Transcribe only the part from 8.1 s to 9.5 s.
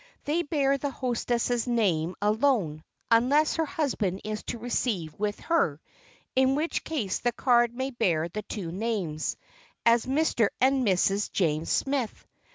the two names,